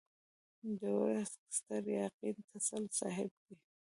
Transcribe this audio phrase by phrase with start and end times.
[0.79, 3.55] د ورسک ستر ياغي تسل صاحب دی.